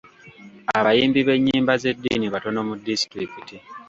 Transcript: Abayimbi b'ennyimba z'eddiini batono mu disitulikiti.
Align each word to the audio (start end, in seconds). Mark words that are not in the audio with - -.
Abayimbi 0.77 1.19
b'ennyimba 1.27 1.73
z'eddiini 1.81 2.27
batono 2.33 2.59
mu 2.67 2.73
disitulikiti. 2.87 3.55